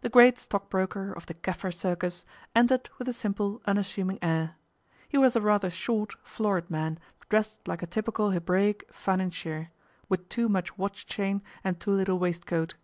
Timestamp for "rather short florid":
5.42-6.70